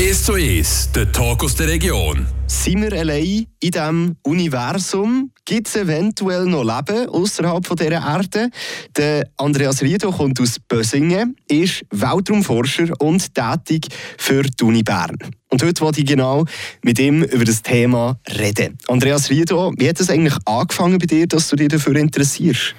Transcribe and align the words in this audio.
1 0.00 0.24
zu 0.24 0.32
1, 0.32 0.92
der 0.94 1.12
Talk 1.12 1.44
aus 1.44 1.56
der 1.56 1.68
Region. 1.68 2.26
Sind 2.46 2.80
wir 2.80 2.98
allein 2.98 3.46
in 3.60 3.70
diesem 3.70 4.16
Universum? 4.22 5.30
Gibt 5.44 5.68
es 5.68 5.76
eventuell 5.76 6.46
noch 6.46 6.64
Leben 6.64 7.06
außerhalb 7.10 7.68
dieser 7.76 7.92
Erde? 7.92 8.48
Der 8.96 9.28
Andreas 9.36 9.82
Riedo 9.82 10.10
kommt 10.10 10.40
aus 10.40 10.58
Bösingen, 10.58 11.36
ist 11.48 11.84
Weltraumforscher 11.90 12.94
und 12.98 13.34
tätig 13.34 13.88
für 14.16 14.42
die 14.42 14.64
Uni 14.64 14.82
Bern. 14.82 15.18
Und 15.50 15.62
heute 15.62 15.82
wollte 15.82 16.00
ich 16.00 16.06
genau 16.06 16.46
mit 16.82 16.98
ihm 16.98 17.22
über 17.22 17.44
das 17.44 17.60
Thema 17.60 18.18
reden. 18.38 18.78
Andreas 18.88 19.28
Riedo, 19.28 19.74
wie 19.76 19.86
hat 19.86 20.00
es 20.00 20.08
eigentlich 20.08 20.38
angefangen 20.46 20.96
bei 20.96 21.04
dir, 21.04 21.26
dass 21.26 21.48
du 21.48 21.56
dich 21.56 21.68
dafür 21.68 21.96
interessierst? 21.96 22.74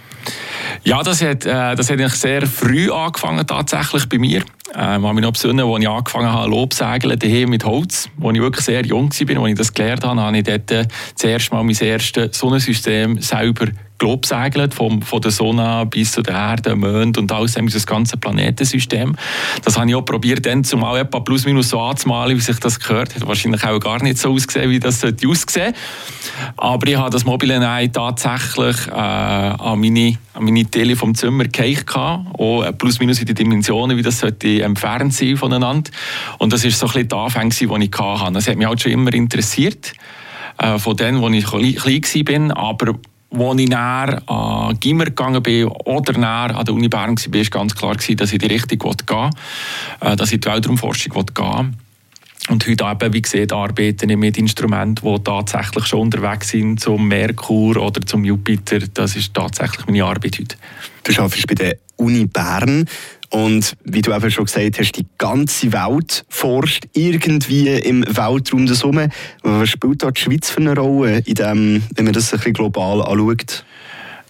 Ja, 0.83 1.03
das 1.03 1.21
hat, 1.21 1.45
äh, 1.45 1.75
das 1.75 1.89
hat 1.89 1.99
eigentlich 1.99 2.13
sehr 2.13 2.45
früh 2.47 2.91
angefangen 2.91 3.45
tatsächlich 3.45 4.07
bei 4.09 4.17
mir. 4.17 4.43
Äh, 4.75 4.97
ich 4.97 5.01
kann 5.01 5.15
mich 5.15 5.23
noch 5.23 5.33
besinnen, 5.33 5.65
als 5.65 5.81
ich 5.81 5.89
angefangen 5.89 6.31
habe, 6.31 6.49
Lobsegeln 6.49 7.19
daheim 7.19 7.49
mit 7.49 7.65
Holz, 7.65 8.09
als 8.21 8.35
ich 8.35 8.41
wirklich 8.41 8.65
sehr 8.65 8.85
jung 8.85 9.11
war, 9.11 9.43
als 9.43 9.51
ich 9.51 9.57
das 9.57 9.73
gelernt 9.73 10.03
habe, 10.03 10.21
habe 10.21 10.37
ich 10.37 10.43
dort 10.43 10.71
äh, 10.71 10.87
zuerst 11.15 11.51
mal 11.51 11.63
mein 11.63 11.75
erstes 11.75 12.37
Sonnensystem 12.37 13.21
selber 13.21 13.67
Glob 14.01 14.25
segelt, 14.25 14.73
vom, 14.73 15.03
von 15.03 15.21
der 15.21 15.29
Sonne 15.29 15.85
bis 15.87 16.13
zu 16.13 16.23
der 16.23 16.33
Erde, 16.33 16.75
Mond 16.75 17.19
und 17.19 17.31
alles, 17.31 17.53
das 17.53 17.85
ganze 17.85 18.17
Planetensystem. 18.17 19.15
Das 19.63 19.77
habe 19.77 19.87
ich 19.87 19.95
auch 19.95 20.01
probiert, 20.01 20.43
dann 20.47 20.63
zumal 20.63 21.01
etwa 21.01 21.19
plus 21.19 21.45
minus 21.45 21.69
so 21.69 21.79
anzumalen, 21.79 22.35
wie 22.35 22.41
sich 22.41 22.59
das 22.59 22.79
gehört. 22.79 23.13
Hat 23.13 23.27
wahrscheinlich 23.27 23.63
auch 23.63 23.79
gar 23.79 24.01
nicht 24.01 24.17
so 24.17 24.33
ausgesehen, 24.33 24.71
wie 24.71 24.79
das 24.79 25.01
sollte 25.01 25.27
aussehen. 25.27 25.75
Aber 26.57 26.87
ich 26.87 26.97
habe 26.97 27.11
das 27.11 27.25
Mobile 27.25 27.63
Eye 27.63 27.89
tatsächlich 27.89 28.87
äh, 28.87 28.91
an 28.91 29.79
meine, 29.79 30.17
an 30.33 30.45
meine 30.45 30.65
Tele 30.65 30.95
vom 30.95 31.13
Zimmer 31.13 31.43
gehabt, 31.43 31.95
auch 32.39 32.65
plus 32.79 32.99
minus 32.99 33.19
in 33.19 33.27
die 33.27 33.35
Dimensionen, 33.35 33.97
wie 33.97 34.01
das 34.01 34.17
sollte 34.17 34.63
entfernt 34.63 35.13
sein 35.13 35.37
voneinander. 35.37 35.91
Und 36.39 36.53
das 36.53 36.65
ist 36.65 36.79
so 36.79 36.87
ein 36.87 36.93
bisschen 36.93 37.07
der 37.07 37.17
Anfang, 37.19 37.51
den 37.51 37.81
ich 37.83 37.91
hatte. 37.99 38.33
Das 38.33 38.47
hat 38.47 38.57
mich 38.57 38.65
halt 38.65 38.81
schon 38.81 38.93
immer 38.93 39.13
interessiert 39.13 39.93
äh, 40.57 40.79
von 40.79 40.97
denen, 40.97 41.23
als 41.23 41.35
ich 41.35 41.45
klein 41.45 42.49
war. 42.49 42.57
Aber 42.57 42.95
als 43.31 43.59
ich 43.59 43.69
näher 43.69 44.21
an 44.29 44.79
Gimmer 44.79 45.05
gegangen 45.05 45.41
bin 45.41 45.67
oder 45.67 46.13
näher 46.17 46.55
an 46.55 46.65
der 46.65 46.73
Uni 46.73 46.89
Bern 46.89 47.15
war, 47.17 47.33
war 47.33 47.43
ganz 47.45 47.75
klar, 47.75 47.95
dass 47.95 48.09
ich 48.09 48.17
die 48.17 48.45
Richtung 48.45 48.79
gehen 48.79 49.07
will, 49.07 49.29
äh, 50.01 50.15
dass 50.15 50.31
ich 50.31 50.41
die 50.41 50.49
Weltraumforschung 50.49 51.13
gehen 51.13 51.35
will. 51.35 51.73
Und 52.49 52.67
heute 52.67 52.83
eben, 52.83 53.13
wie 53.13 53.21
gesagt, 53.21 53.53
arbeite 53.53 54.05
ich 54.05 54.17
mit 54.17 54.37
Instrumenten, 54.37 55.15
die 55.15 55.23
tatsächlich 55.23 55.85
schon 55.85 56.01
unterwegs 56.01 56.49
sind 56.49 56.79
zum 56.79 57.07
Merkur 57.07 57.77
oder 57.77 58.01
zum 58.01 58.25
Jupiter. 58.25 58.79
Das 58.93 59.15
ist 59.15 59.33
tatsächlich 59.33 59.85
meine 59.85 60.03
Arbeit 60.03 60.39
heute. 60.39 60.57
Du 61.03 61.21
arbeitest 61.21 61.47
bei 61.47 61.55
der 61.55 61.77
Uni 61.97 62.25
Bern. 62.25 62.85
Und 63.31 63.77
wie 63.85 64.01
du 64.01 64.13
eben 64.13 64.29
schon 64.29 64.45
gesagt 64.45 64.77
hast, 64.77 64.91
die 64.91 65.07
ganze 65.17 65.71
Welt 65.71 66.25
forscht 66.27 66.85
irgendwie 66.93 67.69
im 67.69 68.03
Weltraum 68.05 68.65
das 68.65 68.83
um. 68.83 68.99
Was 69.41 69.69
spielt 69.69 70.03
da 70.03 70.11
die 70.11 70.19
Schweiz 70.19 70.49
für 70.49 70.59
eine 70.59 70.75
Rolle, 70.75 71.19
in 71.19 71.35
dem, 71.35 71.83
wenn 71.95 72.05
man 72.05 72.13
das 72.13 72.33
ein 72.33 72.39
bisschen 72.39 72.53
global 72.53 73.01
anschaut? 73.01 73.65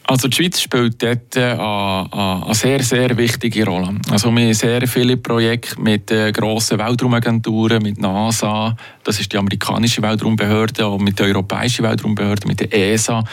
Also 0.07 0.27
die 0.27 0.35
Schweiz 0.35 0.59
spielt 0.59 1.02
dort 1.02 1.35
äh, 1.38 1.53
eine 1.53 2.53
sehr, 2.53 2.83
sehr 2.83 3.16
wichtige 3.16 3.66
Rolle. 3.66 3.95
Also 4.09 4.31
wir 4.31 4.44
haben 4.44 4.53
sehr 4.53 4.85
viele 4.88 5.16
Projekte 5.17 5.80
mit 5.80 6.11
äh, 6.11 6.31
grossen 6.31 6.80
Weltraumagenturen, 6.80 7.81
mit 7.81 7.99
NASA, 7.99 8.75
das 9.03 9.19
ist 9.19 9.31
die 9.31 9.38
amerikanische 9.38 10.02
Weltraumbehörde, 10.02 10.88
und 10.88 11.03
mit 11.03 11.17
der 11.19 11.27
europäischen 11.27 11.85
Weltraumbehörde, 11.85 12.47
mit 12.47 12.59
der 12.59 12.73
ESA. 12.73 13.23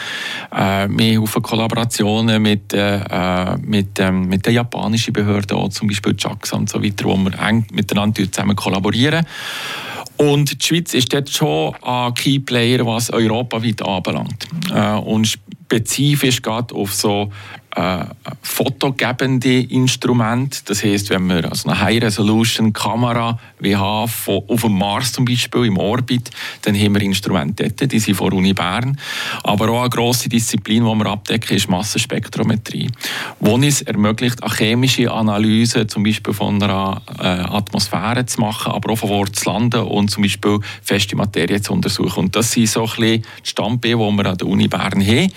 Äh, 0.52 0.88
wir 0.88 1.20
haben 1.20 1.42
Kollaborationen 1.42 2.40
mit, 2.40 2.72
äh, 2.72 3.56
mit, 3.62 3.98
ähm, 3.98 4.28
mit 4.28 4.46
der 4.46 4.52
japanischen 4.52 5.12
Behörde, 5.12 5.56
auch 5.56 5.70
zum 5.70 5.88
Beispiel 5.88 6.14
JAXA 6.16 6.56
und 6.56 6.68
so 6.68 6.82
weiter, 6.82 7.06
wo 7.06 7.16
wir 7.16 7.38
eng 7.40 7.66
miteinander 7.72 8.30
zusammen 8.30 8.54
kollaborieren. 8.54 9.26
Und 10.18 10.60
die 10.60 10.66
Schweiz 10.66 10.94
ist 10.94 11.12
dort 11.12 11.30
schon 11.30 11.74
ein 11.80 12.12
Key 12.14 12.40
Player, 12.40 12.84
was 12.84 13.10
europaweit 13.10 13.80
anbelangt. 13.82 14.48
Äh, 14.74 14.96
und 14.96 15.38
spezifisch 15.68 16.40
gerade 16.40 16.74
auf 16.74 16.94
so 16.94 17.30
äh, 17.78 18.04
fotogebende 18.42 19.60
Instrumente. 19.60 20.58
Das 20.64 20.82
heißt, 20.82 21.10
wenn 21.10 21.28
wir 21.28 21.48
also 21.48 21.68
eine 21.68 21.80
High-Resolution-Kamera 21.80 23.38
haben, 23.62 24.08
von, 24.08 24.42
auf 24.48 24.62
dem 24.62 24.76
Mars 24.76 25.12
zum 25.12 25.24
Beispiel, 25.24 25.66
im 25.66 25.76
Orbit, 25.76 26.30
dann 26.62 26.74
haben 26.74 26.94
wir 26.94 27.02
Instrumente 27.02 27.70
dort, 27.70 27.92
die 27.92 28.00
sind 28.00 28.16
von 28.16 28.32
Uni 28.32 28.52
Bern. 28.52 28.98
Aber 29.44 29.68
auch 29.68 29.82
eine 29.82 29.90
grosse 29.90 30.28
Disziplin, 30.28 30.84
die 30.84 30.94
wir 30.94 31.06
abdecken, 31.06 31.56
ist 31.56 31.68
Massenspektrometrie, 31.68 32.90
wo 33.38 33.56
es 33.58 33.82
ermöglicht, 33.82 34.42
eine 34.42 34.52
chemische 34.52 35.12
Analyse 35.12 35.86
zum 35.86 36.02
Beispiel 36.02 36.34
von 36.34 36.60
einer 36.60 37.00
äh, 37.20 37.26
Atmosphäre 37.26 38.26
zu 38.26 38.40
machen, 38.40 38.72
aber 38.72 38.92
auch 38.92 38.98
von 38.98 39.10
Ort 39.10 39.36
zu 39.36 39.50
landen 39.50 39.82
und 39.82 40.10
zum 40.10 40.24
Beispiel 40.24 40.58
feste 40.82 41.14
Materie 41.14 41.60
zu 41.60 41.72
untersuchen. 41.72 42.24
Und 42.24 42.36
das 42.36 42.50
sind 42.50 42.68
so 42.68 42.80
ein 42.80 42.86
bisschen 42.86 43.22
die 43.44 43.48
Standbeine, 43.50 43.96
die 43.96 44.16
wir 44.16 44.26
an 44.26 44.36
der 44.36 44.48
Uni 44.48 44.66
Bern 44.66 45.00
haben. 45.00 45.32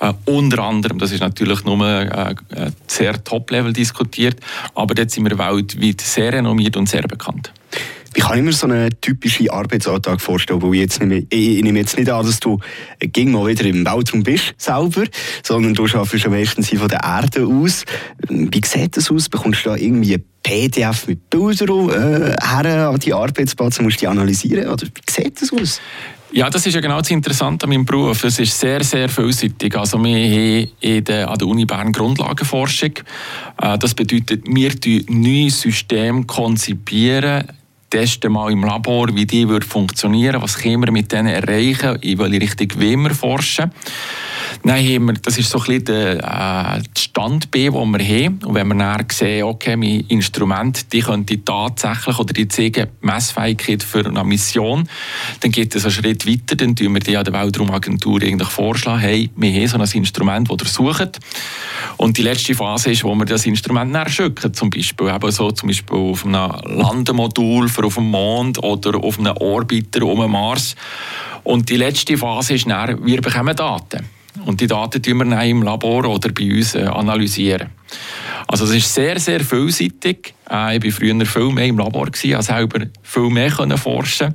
Äh, 0.00 0.12
unter 0.26 0.62
anderem, 0.64 0.98
das 0.98 1.12
ist 1.12 1.20
natürlich 1.20 1.64
nur 1.64 1.85
äh, 1.86 2.30
äh, 2.54 2.70
sehr 2.86 3.22
Top-Level 3.22 3.72
diskutiert, 3.72 4.40
aber 4.74 4.94
dort 4.94 5.10
sind 5.10 5.28
wir 5.28 5.38
weltweit 5.38 6.00
sehr 6.00 6.32
renommiert 6.32 6.76
und 6.76 6.88
sehr 6.88 7.02
bekannt. 7.02 7.52
Wie 8.16 8.22
kann 8.22 8.38
ich 8.38 8.44
mir 8.44 8.52
so 8.54 8.66
einen 8.66 8.98
typischen 9.02 9.50
Arbeitsalltag 9.50 10.22
vorstellen? 10.22 10.62
Wo 10.62 10.72
ich, 10.72 10.80
jetzt 10.80 11.02
mehr, 11.02 11.22
ich, 11.28 11.62
nehme 11.62 11.80
jetzt 11.80 11.98
nicht 11.98 12.08
an, 12.08 12.24
dass 12.24 12.40
du 12.40 12.58
ging 12.98 13.30
mal 13.30 13.46
wieder 13.46 13.66
im 13.66 13.84
Weltraum 13.84 14.22
bist, 14.22 14.54
selber, 14.56 15.04
sondern 15.42 15.74
du 15.74 15.84
arbeitest 15.84 16.24
ja 16.24 16.30
meistens 16.30 16.70
von 16.70 16.88
der 16.88 17.02
Erde 17.04 17.46
aus. 17.46 17.84
Wie 18.26 18.60
sieht 18.64 18.96
das 18.96 19.10
aus? 19.10 19.28
Bekommst 19.28 19.66
du 19.66 19.68
da 19.68 19.76
irgendwie 19.76 20.14
ein 20.14 20.24
PDF 20.42 21.06
mit 21.08 21.28
Bildern 21.28 21.90
äh, 21.90 22.36
her 22.42 22.88
an 22.88 22.98
die 22.98 23.12
Arbeitsplätze? 23.12 23.82
Musst 23.82 24.00
die 24.00 24.06
analysieren? 24.06 24.66
Oder 24.66 24.86
wie 24.86 25.12
sieht 25.12 25.42
das 25.42 25.52
aus? 25.52 25.82
Ja, 26.32 26.50
das 26.50 26.66
ist 26.66 26.74
ja 26.74 26.80
genau 26.80 26.98
das 26.98 27.10
Interessante 27.10 27.64
an 27.64 27.70
meinem 27.70 27.84
Beruf. 27.84 28.24
Es 28.24 28.38
ist 28.38 28.58
sehr, 28.58 28.82
sehr 28.82 29.08
vielseitig. 29.08 29.76
Also 29.76 30.02
wir 30.02 30.14
haben 30.14 30.70
in 30.80 31.04
der, 31.04 31.30
an 31.30 31.38
der 31.38 31.46
Uni 31.46 31.64
Bern 31.66 31.92
Grundlagenforschung. 31.92 32.92
Äh, 33.60 33.78
das 33.78 33.94
bedeutet, 33.94 34.44
wir 34.46 34.70
konzipieren 34.70 35.04
neue 35.08 35.50
Systeme 35.50 36.24
konzipieren, 36.24 37.44
testen 37.90 38.32
mal 38.32 38.50
im 38.50 38.64
Labor, 38.64 39.08
wie 39.14 39.26
die 39.26 39.46
funktionieren, 39.60 40.42
was 40.42 40.58
können 40.58 40.82
wir 40.82 40.92
mit 40.92 41.12
denen 41.12 41.28
erreichen, 41.28 41.96
in 41.96 42.18
welche 42.18 42.40
Richtung 42.40 42.80
wollen 42.80 43.02
wir 43.02 43.14
forschen. 43.14 43.70
Dann 44.62 44.76
haben 44.76 45.06
wir, 45.06 45.14
das 45.14 45.38
ist 45.38 45.50
so 45.50 45.58
ein 45.58 45.64
bisschen 45.64 45.84
der 45.84 46.78
äh, 46.78 46.82
Stand 46.98 47.50
B, 47.50 47.70
den 47.70 47.72
wir 47.72 48.24
haben. 48.24 48.38
Und 48.44 48.54
wenn 48.54 48.68
wir 48.68 48.74
dann 48.74 49.06
sehen, 49.10 49.44
okay, 49.44 49.76
mein 49.76 50.00
Instrument, 50.08 50.92
die 50.92 51.00
könnte 51.00 51.44
tatsächlich 51.44 52.18
oder 52.18 52.32
die 52.32 52.48
zeigen 52.48 52.88
Messfähigkeit 53.00 53.82
für 53.82 54.06
eine 54.06 54.24
Mission, 54.24 54.88
dann 55.40 55.50
geht 55.50 55.74
es 55.74 55.84
einen 55.84 55.92
Schritt 55.92 56.26
weiter, 56.26 56.56
dann 56.56 56.74
tun 56.74 56.94
wir 56.94 57.00
die 57.00 57.16
an 57.16 57.24
der 57.24 57.34
Weltraumagentur 57.34 58.22
eigentlich 58.22 58.48
vorschlagen, 58.48 59.00
hey, 59.00 59.30
wir 59.36 59.68
haben 59.68 59.68
so 59.68 59.78
ein 59.78 60.02
Instrument, 60.02 60.50
das 60.50 60.68
ihr 60.68 60.70
sucht. 60.70 61.18
Und 61.96 62.18
die 62.18 62.22
letzte 62.22 62.54
Phase 62.54 62.90
ist, 62.90 63.04
wo 63.04 63.14
wir 63.14 63.24
das 63.24 63.46
Instrument 63.46 63.94
dann 63.94 64.08
schicken, 64.08 64.52
zum 64.52 64.70
Beispiel. 64.70 65.08
Eben 65.08 65.30
so, 65.30 65.50
zum 65.50 65.68
Beispiel 65.68 65.96
auf 65.96 66.24
einem 66.24 66.50
Landemodul 66.64 67.68
für 67.76 67.84
auf 67.84 67.94
dem 67.94 68.10
Mond 68.10 68.62
oder 68.62 68.98
auf 68.98 69.18
einem 69.18 69.36
Orbiter 69.36 70.02
um 70.02 70.20
den 70.20 70.30
Mars. 70.30 70.74
Und 71.44 71.68
die 71.68 71.76
letzte 71.76 72.16
Phase 72.16 72.54
ist 72.54 72.66
dann, 72.66 73.04
wir 73.04 73.20
bekommen 73.20 73.54
Daten. 73.54 74.04
Und 74.44 74.60
die 74.60 74.66
Daten 74.66 75.02
tun 75.02 75.18
wir 75.18 75.24
dann 75.24 75.46
im 75.46 75.62
Labor 75.62 76.04
oder 76.06 76.30
bei 76.30 76.50
uns 76.50 76.74
äh, 76.74 76.84
analysieren. 76.84 77.70
Also 78.48 78.64
es 78.64 78.72
ist 78.72 78.92
sehr, 78.92 79.18
sehr 79.18 79.40
vielseitig. 79.40 80.34
Äh, 80.50 80.76
ich 80.76 80.84
war 80.84 80.90
früher 80.90 81.26
viel 81.26 81.52
mehr 81.52 81.66
im 81.66 81.78
Labor, 81.78 82.06
gewesen, 82.06 82.34
als 82.34 82.46
selber 82.46 82.86
viel 83.02 83.30
mehr 83.30 83.50
können 83.50 83.78
forschen 83.78 84.34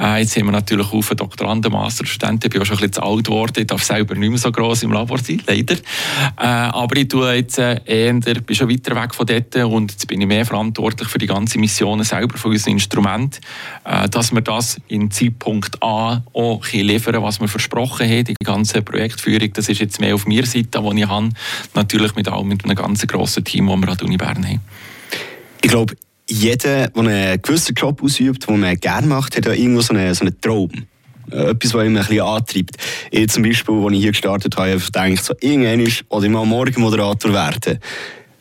äh, 0.00 0.20
Jetzt 0.20 0.36
haben 0.36 0.46
wir 0.46 0.52
natürlich 0.52 0.92
auch 0.92 1.14
Doktoranden, 1.14 1.72
Masterstudenten. 1.72 2.48
Ich 2.48 2.50
bin 2.50 2.62
auch 2.62 2.66
schon 2.66 2.76
ein 2.76 2.80
bisschen 2.80 2.92
zu 2.94 3.02
alt 3.02 3.24
geworden. 3.24 3.54
Ich 3.58 3.66
darf 3.66 3.82
selber 3.82 4.14
nicht 4.14 4.28
mehr 4.28 4.38
so 4.38 4.52
gross 4.52 4.82
im 4.82 4.92
Labor 4.92 5.18
sein, 5.18 5.42
leider. 5.46 5.74
Äh, 5.74 6.44
aber 6.44 6.96
ich 6.96 7.08
tue 7.08 7.32
jetzt 7.34 7.58
äh, 7.58 7.80
eher, 7.84 8.14
bin 8.14 8.54
schon 8.54 8.68
weiter 8.68 9.00
weg 9.00 9.14
von 9.14 9.26
dort 9.26 9.56
und 9.56 9.92
jetzt 9.92 10.06
bin 10.06 10.20
ich 10.20 10.26
mehr 10.26 10.44
verantwortlich 10.44 11.08
für 11.08 11.18
die 11.18 11.26
ganze 11.26 11.58
Mission 11.58 12.02
selber, 12.04 12.38
von 12.38 12.52
unserem 12.52 12.74
Instrument, 12.74 13.40
äh, 13.84 14.08
dass 14.08 14.32
wir 14.32 14.40
das 14.40 14.80
in 14.88 15.10
Zeitpunkt 15.10 15.82
A 15.82 16.22
auch 16.32 16.66
liefern 16.72 17.22
was 17.22 17.40
wir 17.40 17.48
versprochen 17.48 18.08
haben. 18.08 18.24
Die 18.24 18.34
ganze 18.44 18.82
Projektführung, 18.82 19.52
das 19.52 19.68
ist 19.68 19.80
jetzt 19.80 20.00
mehr 20.00 20.14
auf 20.14 20.26
meiner 20.26 20.46
Seite, 20.46 20.80
die 20.80 21.00
ich 21.00 21.08
habe. 21.08 21.30
Natürlich 21.74 22.14
mit, 22.14 22.28
auch 22.28 22.44
mit 22.44 22.64
einem 22.64 22.76
ganz 22.76 23.06
grossen 23.06 23.44
Team, 23.44 23.66
das 23.66 23.76
wir 23.80 23.88
an 23.88 23.96
der 23.96 24.06
Uni 24.06 24.16
Bern 24.16 24.46
haben. 24.46 24.60
Ich 25.60 25.70
glaube, 25.70 25.94
jeder, 26.30 26.88
der 26.88 26.96
einen 26.96 27.42
gewissen 27.42 27.74
Job 27.74 28.02
ausübt, 28.02 28.48
den 28.48 28.60
man 28.60 28.76
gerne 28.76 29.06
macht, 29.06 29.36
hat 29.36 29.46
ja 29.46 29.52
irgendwo 29.52 29.80
so 29.80 29.94
einen, 29.94 30.14
so 30.14 30.24
einen 30.24 30.40
Traum. 30.40 30.70
Etwas, 31.30 31.74
was 31.74 31.84
ihn 31.84 31.96
ein 31.96 32.06
bisschen 32.06 32.20
antreibt. 32.20 32.76
Ich 33.10 33.28
zum 33.28 33.42
Beispiel, 33.42 33.74
als 33.74 33.92
ich 33.92 34.00
hier 34.00 34.12
gestartet 34.12 34.56
habe, 34.56 34.70
habe 34.70 34.78
ich 34.78 34.86
gedacht, 34.86 35.24
so, 35.24 35.34
irgendwann 35.40 35.86
oder 36.08 36.26
ich 36.26 36.32
mal 36.32 36.46
morgen 36.46 36.80
Moderator 36.80 37.32
werden. 37.32 37.78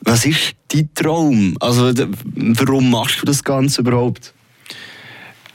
Was 0.01 0.25
ist 0.25 0.55
dein 0.69 0.89
Traum? 0.93 1.57
Also, 1.59 1.91
warum 2.35 2.89
machst 2.89 3.21
du 3.21 3.25
das 3.25 3.43
Ganze 3.43 3.81
überhaupt? 3.81 4.33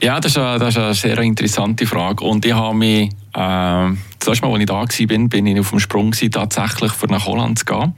Ja, 0.03 0.19
das 0.21 0.33
ist, 0.33 0.39
eine, 0.39 0.59
das 0.59 0.75
ist 0.75 0.79
eine 0.79 0.95
sehr 0.95 1.19
interessante 1.21 1.87
Frage. 1.87 2.25
Und 2.25 2.45
ich 2.45 2.53
habe 2.53 2.77
mich, 2.77 3.09
äh, 3.35 3.93
das 4.19 4.29
erste 4.29 4.47
Mal, 4.47 4.53
als 4.53 4.61
ich 4.61 4.67
da 4.67 4.75
war, 4.75 5.29
bin 5.29 5.47
ich 5.47 5.61
auf 5.61 5.71
dem 5.71 5.79
Sprung 5.79 6.13
tatsächlich 6.13 6.93
nach 7.09 7.25
Holland 7.25 7.61
zu 7.61 7.65
gehen, 7.65 7.95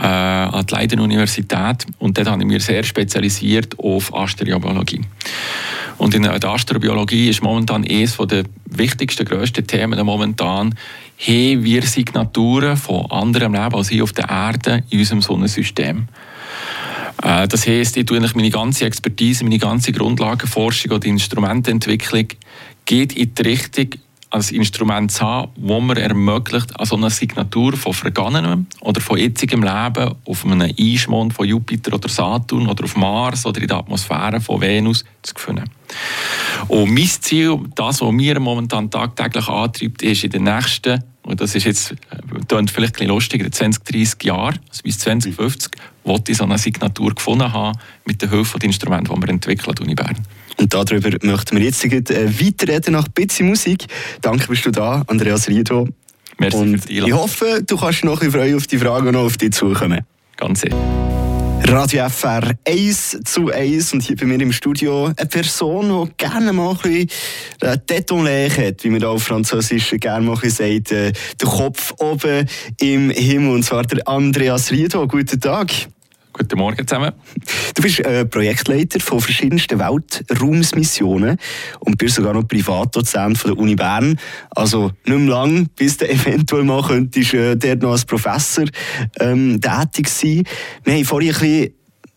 äh, 0.00 0.04
an 0.06 0.64
die 0.66 0.74
Leiden 0.74 1.00
Universität. 1.00 1.86
Und 1.98 2.16
dort 2.16 2.28
habe 2.28 2.42
ich 2.42 2.48
mich 2.48 2.64
sehr 2.64 2.82
spezialisiert 2.82 3.78
auf 3.78 4.14
Astrobiologie. 4.14 5.02
Und 5.98 6.14
in 6.14 6.22
der 6.22 6.42
Astrobiologie 6.42 7.28
ist 7.28 7.42
momentan 7.42 7.84
eines 7.84 8.16
der 8.16 8.44
wichtigsten, 8.64 9.26
grössten 9.26 9.66
Themen 9.66 10.04
momentan, 10.04 10.74
haben 11.18 11.64
wir 11.64 11.82
Signaturen 11.82 12.78
von 12.78 13.10
anderem 13.10 13.52
Leben 13.52 13.74
als 13.74 13.90
hier 13.90 14.04
auf 14.04 14.12
der 14.12 14.28
Erde 14.30 14.82
in 14.88 15.00
unserem 15.00 15.20
Sonnensystem. 15.20 16.08
Äh, 17.22 17.46
das 17.48 17.66
heisst, 17.66 17.98
ich 17.98 18.06
tue 18.06 18.20
meine 18.20 18.50
ganze 18.50 18.86
Expertise, 18.86 19.44
meine 19.44 19.58
ganze 19.58 19.92
Grundlagenforschung 19.92 20.92
oder 20.92 21.06
Instrumententwicklung 21.06 22.28
geht 22.86 23.12
in 23.12 23.34
die 23.34 23.42
Richtung, 23.42 23.90
ein 24.30 24.42
Instrument 24.50 25.10
zu 25.10 25.22
haben, 25.22 25.50
das 25.56 25.82
mir 25.82 26.00
ermöglicht, 26.00 26.78
also 26.78 26.96
eine 26.96 27.10
Signatur 27.10 27.76
von 27.76 27.92
vergangenem 27.92 28.66
oder 28.80 29.00
von 29.00 29.18
jetzigem 29.18 29.62
Leben 29.62 30.14
auf 30.24 30.44
einem 30.44 30.72
Eismond 30.78 31.34
von 31.34 31.46
Jupiter 31.46 31.94
oder 31.94 32.08
Saturn 32.08 32.68
oder 32.68 32.84
auf 32.84 32.96
Mars 32.96 33.44
oder 33.44 33.60
in 33.60 33.66
der 33.66 33.78
Atmosphäre 33.78 34.40
von 34.40 34.60
Venus 34.60 35.04
zu 35.22 35.34
finden. 35.36 35.64
Und 36.68 36.94
mein 36.94 37.08
Ziel, 37.08 37.58
das, 37.74 38.00
was 38.00 38.12
mir 38.12 38.38
momentan 38.38 38.88
tagtäglich 38.90 39.48
antreibt, 39.48 40.02
ist 40.02 40.22
in 40.22 40.30
den 40.30 40.44
nächsten, 40.44 41.02
und 41.22 41.40
das 41.40 41.54
ist 41.56 41.64
jetzt 41.64 41.94
klingt 42.46 42.70
vielleicht 42.70 42.94
ein 42.94 42.98
bisschen 42.98 43.08
lustig, 43.08 43.42
in 43.42 43.52
20, 43.52 43.84
30 43.84 44.24
Jahren, 44.24 44.60
also 44.68 44.82
bis 44.84 44.98
2050, 45.00 45.72
wollte 46.04 46.32
ich 46.32 46.38
so 46.38 46.44
eine 46.44 46.56
Signatur 46.56 47.14
gefunden 47.14 47.52
haben 47.52 47.78
mit 48.04 48.22
der 48.22 48.30
Hilfe 48.30 48.58
der 48.58 48.68
Instrumente, 48.68 49.12
die 49.12 49.20
wir 49.20 49.28
entwickeln, 49.28 49.74
Uni 49.80 49.94
Bern. 49.94 50.16
Und 50.58 50.74
darüber 50.74 51.10
möchten 51.22 51.56
wir 51.56 51.64
jetzt 51.64 51.84
äh, 51.84 52.40
weiterreden 52.40 52.92
nach 52.92 53.06
ein 53.06 53.12
bisschen 53.12 53.48
Musik. 53.48 53.86
Danke, 54.20 54.48
bist 54.48 54.66
du 54.66 54.70
da, 54.70 55.02
Andreas 55.06 55.48
Riedo. 55.48 55.88
Merci 56.38 56.56
und 56.56 56.78
für 56.78 56.88
die 56.88 56.98
Ich 56.98 57.12
hoffe, 57.12 57.62
du 57.66 57.76
kannst 57.76 58.04
noch 58.04 58.20
ein 58.22 58.30
freuen 58.30 58.56
auf 58.56 58.66
die 58.66 58.78
Fragen 58.78 59.08
und 59.08 59.16
auf 59.16 59.36
dich 59.36 59.52
zukommen. 59.52 60.00
Ganz 60.36 60.62
sicher. 60.62 60.76
Radio 61.62 62.08
FR 62.08 62.54
1 62.66 63.20
zu 63.24 63.52
1 63.52 63.92
und 63.92 64.02
hier 64.02 64.16
bei 64.16 64.24
mir 64.24 64.40
im 64.40 64.50
Studio 64.50 65.12
eine 65.16 65.28
Person, 65.28 66.06
die 66.06 66.12
gerne 66.16 66.52
mal 66.52 66.70
ein 66.70 66.76
bisschen 66.76 67.08
äh, 67.60 67.78
Teton 67.86 68.26
hat, 68.26 68.82
wie 68.82 68.88
man 68.88 69.00
da 69.00 69.08
auf 69.08 69.22
Französisch 69.22 69.94
gerne 70.00 70.26
mal 70.26 70.36
sagt, 70.36 70.90
äh, 70.90 71.12
der 71.12 71.48
Kopf 71.48 71.92
oben 71.98 72.46
im 72.80 73.10
Himmel, 73.10 73.54
und 73.54 73.62
zwar 73.62 73.84
der 73.84 74.08
Andreas 74.08 74.72
Riedo. 74.72 75.06
Guten 75.06 75.38
Tag. 75.38 75.70
Guten 76.32 76.58
Morgen 76.58 76.86
zusammen. 76.86 77.12
Du 77.74 77.82
bist 77.82 78.00
äh, 78.00 78.24
Projektleiter 78.24 79.00
von 79.00 79.20
verschiedensten 79.20 79.80
Weltraumsmissionen 79.80 81.36
und 81.80 81.98
bist 81.98 82.14
sogar 82.14 82.34
noch 82.34 82.46
Privatdozent 82.46 83.36
von 83.36 83.52
der 83.52 83.60
Uni 83.60 83.74
Bern. 83.74 84.18
Also 84.50 84.92
nicht 85.06 85.18
mehr 85.18 85.28
lang, 85.28 85.68
bis 85.74 85.96
du 85.96 86.08
eventuell 86.08 86.62
mal 86.62 86.82
könntest, 86.82 87.34
äh, 87.34 87.56
dort 87.56 87.82
noch 87.82 87.92
als 87.92 88.04
Professor 88.04 88.64
ähm, 89.18 89.60
tätig 89.60 90.08
sein. 90.08 90.44
Wir 90.84 90.94
haben 90.94 91.04
vorhin 91.04 91.34
ein 91.34 91.40
bisschen 91.40 91.74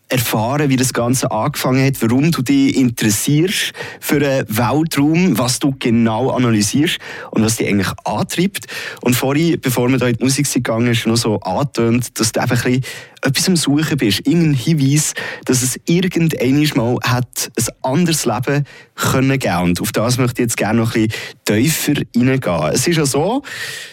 erfahren, 0.08 0.68
wie 0.68 0.76
das 0.76 0.92
Ganze 0.92 1.30
angefangen 1.30 1.84
hat, 1.84 2.00
warum 2.02 2.30
du 2.30 2.42
dich 2.42 2.76
interessierst 2.76 3.72
für 4.00 4.20
den 4.20 4.44
Weltraum, 4.48 5.38
was 5.38 5.58
du 5.58 5.74
genau 5.78 6.30
analysierst 6.30 6.98
und 7.30 7.42
was 7.42 7.56
dich 7.56 7.68
eigentlich 7.68 7.92
antreibt. 8.04 8.66
Und 9.00 9.14
vorhin, 9.14 9.58
bevor 9.60 9.88
wir 9.88 9.98
da 9.98 10.06
in 10.06 10.16
die 10.16 10.24
Musik 10.24 10.52
gegangen 10.52 10.88
ist, 10.88 11.06
noch 11.06 11.16
so 11.16 11.40
angetönt, 11.40 12.18
dass 12.18 12.32
du 12.32 12.40
einfach 12.40 12.64
ein 12.66 12.82
etwas 13.24 13.48
am 13.48 13.56
Suchen 13.56 13.96
bist, 13.96 14.26
irgendein 14.26 14.54
Hinweis, 14.54 15.14
dass 15.44 15.62
es 15.62 15.80
irgendwann 15.86 16.70
mal 16.76 16.98
hat 17.02 17.50
ein 17.56 17.66
anderes 17.82 18.26
Leben 18.26 18.64
können 18.94 19.38
geben. 19.38 19.62
Und 19.62 19.80
auf 19.80 19.92
das 19.92 20.18
möchte 20.18 20.42
ich 20.42 20.46
jetzt 20.46 20.56
gerne 20.56 20.80
noch 20.80 20.94
ein 20.94 21.08
bisschen 21.44 21.62
tiefer 21.62 22.02
reingehen. 22.14 22.72
Es 22.72 22.86
ist 22.86 22.96
ja 22.96 23.06
so, 23.06 23.42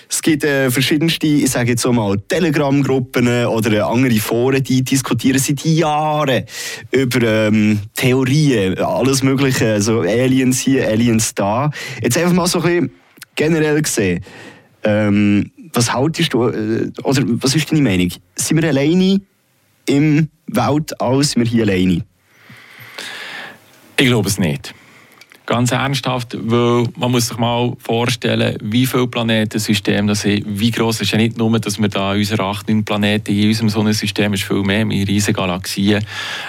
es 0.10 0.22
gibt 0.22 0.44
äh, 0.44 0.70
verschiedenste, 0.70 1.28
ich 1.28 1.50
sage 1.50 1.72
jetzt 1.72 1.82
so 1.82 1.94
mal, 1.94 2.18
Telegram-Gruppen 2.28 3.46
oder 3.46 3.88
andere 3.88 4.20
Foren, 4.20 4.62
die 4.62 4.84
diskutieren 4.84 5.40
seit 5.40 5.64
Jahren 6.02 6.46
über 6.92 7.48
ähm, 7.48 7.80
Theorien, 7.96 8.78
alles 8.80 9.24
Mögliche, 9.24 9.74
also 9.74 10.02
Aliens 10.02 10.60
hier, 10.60 10.88
Aliens 10.88 11.34
da. 11.36 11.70
Jetzt 12.02 12.18
einfach 12.18 12.34
mal 12.34 12.48
so 12.48 12.60
ein 12.60 12.64
bisschen 12.64 12.92
generell 13.36 13.82
gesehen. 13.82 14.24
Ähm, 14.84 15.52
was 15.74 15.94
haltest 15.94 16.34
du, 16.34 16.48
äh, 16.48 16.92
oder 17.04 17.24
was 17.26 17.56
ist 17.56 17.72
deine 17.72 17.82
Meinung? 17.82 18.10
Sind 18.36 18.62
wir 18.62 18.70
alleine 18.70 19.22
im 19.86 20.30
Weltall, 20.48 21.24
sind 21.24 21.44
wir 21.44 21.50
hier 21.50 21.64
alleine? 21.64 22.04
Ich 23.98 24.08
glaube 24.08 24.28
es 24.28 24.40
nicht. 24.40 24.74
Ganz 25.46 25.72
ernsthaft, 25.72 26.38
weil 26.40 26.86
man 26.96 27.12
muss 27.12 27.28
sich 27.28 27.38
mal 27.38 27.74
vorstellen, 27.80 28.58
wie 28.62 28.86
viele 28.86 29.08
Planetensysteme 29.08 30.10
das 30.10 30.22
sind, 30.22 30.46
wie 30.48 30.72
groß 30.72 31.02
ist 31.02 31.12
ja 31.12 31.18
nicht 31.18 31.38
nur, 31.38 31.60
dass 31.60 31.80
wir 31.80 31.90
da 31.90 32.12
unsere 32.12 32.44
acht, 32.44 32.70
neun 32.70 32.86
Planeten 32.86 33.32
in 33.36 33.48
unserem 33.48 33.70
Sonnensystem 33.70 34.34
ist 34.34 34.44
viel 34.44 34.62
mehr, 34.62 34.88
wir 34.88 35.08
riesige 35.08 35.34
Galaxien, 35.34 36.06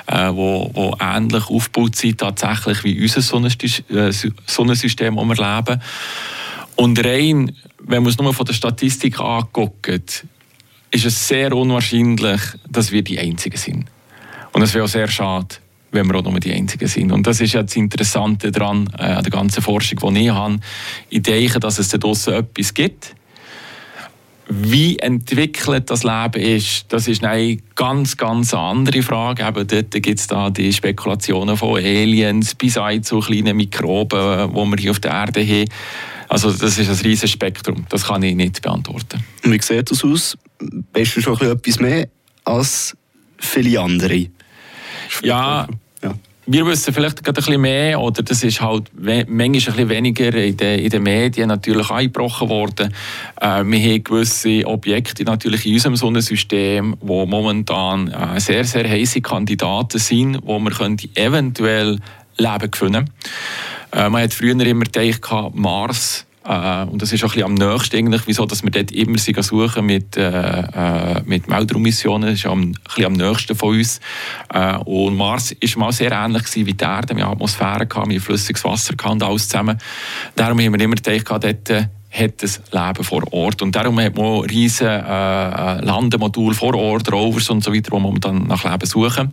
äh, 0.06 0.28
wo, 0.30 0.70
wo 0.74 0.94
ähnlich 1.00 1.48
aufgebaut 1.48 1.96
sind 1.96 2.18
tatsächlich 2.18 2.84
wie 2.84 3.00
unser 3.00 3.20
äh, 3.20 4.12
Sonnensystem, 4.46 5.16
wo 5.16 5.24
wir 5.24 5.36
leben. 5.36 5.80
Und 6.76 7.04
rein, 7.04 7.56
wenn 7.78 8.02
man 8.02 8.10
es 8.10 8.18
nur 8.18 8.34
von 8.34 8.46
der 8.46 8.52
Statistik 8.52 9.18
anguckt, 9.20 10.24
ist 10.90 11.06
es 11.06 11.28
sehr 11.28 11.54
unwahrscheinlich, 11.56 12.40
dass 12.68 12.92
wir 12.92 13.02
die 13.02 13.18
Einzigen 13.18 13.56
sind. 13.56 13.86
Und 14.52 14.62
es 14.62 14.74
wäre 14.74 14.84
auch 14.84 14.88
sehr 14.88 15.08
schade, 15.08 15.56
wenn 15.92 16.06
wir 16.08 16.16
auch 16.16 16.24
nur 16.24 16.40
die 16.40 16.52
Einzigen 16.52 16.88
sind. 16.88 17.12
Und 17.12 17.26
das 17.26 17.40
ist 17.40 17.52
ja 17.52 17.62
das 17.62 17.76
Interessante 17.76 18.50
daran, 18.50 18.88
äh, 18.98 19.02
an 19.02 19.22
der 19.22 19.30
ganzen 19.30 19.62
Forschung, 19.62 20.14
die 20.14 20.24
ich 20.24 20.30
habe. 20.30 20.58
Ich 21.10 21.22
denke, 21.22 21.60
dass 21.60 21.78
es 21.78 21.88
da 21.88 21.98
draussen 21.98 22.34
etwas 22.34 22.74
gibt. 22.74 23.14
Wie 24.48 24.98
entwickelt 24.98 25.88
das 25.88 26.02
Leben 26.02 26.42
ist, 26.42 26.86
das 26.88 27.08
ist 27.08 27.24
eine 27.24 27.58
ganz, 27.74 28.16
ganz 28.16 28.52
andere 28.52 29.02
Frage. 29.02 29.46
Eben 29.46 29.66
dort 29.66 29.90
gibt 29.92 30.18
es 30.18 30.26
da 30.26 30.50
die 30.50 30.72
Spekulationen 30.72 31.56
von 31.56 31.76
Aliens 31.76 32.54
bis 32.54 32.74
hin 32.74 33.02
zu 33.02 33.20
kleinen 33.20 33.56
Mikroben, 33.56 34.50
die 34.50 34.54
wir 34.54 34.76
hier 34.78 34.90
auf 34.90 35.00
der 35.00 35.12
Erde 35.12 35.46
haben. 35.46 35.64
Also 36.28 36.50
das 36.50 36.78
ist 36.78 36.88
ein 36.88 37.06
riesiges 37.06 37.30
Spektrum. 37.30 37.86
Das 37.88 38.06
kann 38.06 38.22
ich 38.22 38.34
nicht 38.34 38.60
beantworten. 38.62 39.24
Und 39.44 39.52
wie 39.52 39.62
sieht 39.62 39.90
das 39.90 40.04
aus? 40.04 40.36
Bist 40.92 41.16
du 41.16 41.20
schon 41.20 41.40
etwas 41.40 41.78
mehr 41.78 42.08
als 42.44 42.96
viele 43.38 43.80
andere? 43.80 44.26
Ja, 45.22 45.68
Wir 46.44 46.66
wissen 46.66 46.92
vielleicht 46.92 47.22
gerade 47.22 47.40
ein 47.40 47.44
bisschen 47.44 47.60
mehr, 47.60 48.00
oder 48.00 48.24
das 48.24 48.42
ist 48.42 48.60
halt 48.60 48.90
manchmal 48.94 49.44
ein 49.44 49.52
bisschen 49.52 49.88
weniger 49.88 50.34
in 50.34 50.56
den, 50.56 50.80
in 50.80 50.90
den 50.90 51.02
Medien 51.04 51.46
natürlich 51.46 51.88
eingebrochen 51.88 52.48
worden. 52.48 52.92
Äh, 53.40 53.62
wir 53.64 53.78
haben 53.78 54.04
gewisse 54.04 54.66
Objekte 54.66 55.22
natürlich 55.22 55.64
in 55.66 55.74
unserem 55.74 55.94
Sonnensystem, 55.94 56.96
wo 57.00 57.26
momentan 57.26 58.08
äh, 58.08 58.40
sehr, 58.40 58.64
sehr 58.64 58.90
heiße 58.90 59.20
Kandidaten 59.20 59.98
sind, 59.98 60.40
wo 60.42 60.58
wir 60.58 60.72
eventuell 61.14 62.00
Leben 62.36 62.70
gewinnen 62.72 63.10
äh, 63.92 64.08
Man 64.08 64.22
hat 64.22 64.34
früher 64.34 64.58
immer 64.66 64.84
gedacht, 64.84 65.54
Mars 65.54 66.26
äh, 66.44 66.84
und 66.84 67.00
das 67.00 67.12
ist 67.12 67.22
auch 67.24 67.34
ein 67.34 67.44
bisschen 67.44 67.44
am 67.44 67.54
nächsten 67.54 67.96
eigentlich, 67.96 68.22
wieso 68.26 68.46
dass 68.46 68.62
wir 68.62 68.70
dort 68.70 68.90
immer 68.92 69.18
suchen 69.18 69.86
mit, 69.86 70.16
äh, 70.16 70.30
äh, 70.30 71.22
mit 71.24 71.48
Weltraummissionen. 71.48 72.30
Das 72.30 72.40
ist 72.40 72.46
am, 72.46 72.60
ein 72.60 72.76
bisschen 72.84 73.04
am 73.06 73.12
nächsten 73.12 73.54
von 73.54 73.76
uns. 73.76 74.00
Äh, 74.52 74.76
und 74.78 75.16
Mars 75.16 75.54
war 75.60 75.78
mal 75.78 75.92
sehr 75.92 76.12
ähnlich 76.12 76.44
wie 76.54 76.64
die 76.64 76.84
Erde. 76.84 77.16
Wir 77.16 77.24
hatten 77.24 77.34
Atmosphäre, 77.34 77.86
wir 77.88 78.02
hatten 78.02 78.20
flüssiges 78.20 78.64
Wasser 78.64 78.94
und 79.08 79.22
alles 79.22 79.48
zusammen. 79.48 79.78
Darum 80.34 80.58
haben 80.58 80.72
wir 80.72 80.80
immer 80.80 80.96
gedacht, 80.96 81.30
dort 81.30 81.70
äh, 81.70 81.86
hat 82.12 82.42
das 82.42 82.60
Leben 82.70 83.04
vor 83.04 83.24
Ort. 83.32 83.62
Und 83.62 83.74
darum 83.74 83.98
hat 83.98 84.16
man 84.16 84.40
riesige 84.40 84.90
äh, 84.90 85.78
äh, 85.78 85.84
Landemodule 85.84 86.54
vor 86.54 86.74
Ort, 86.74 87.10
Rovers 87.10 87.48
und 87.48 87.64
so 87.64 87.72
weiter, 87.72 87.90
wo 87.92 87.98
man 87.98 88.20
dann 88.20 88.46
nach 88.46 88.64
Leben 88.64 88.86
suchen. 88.86 89.32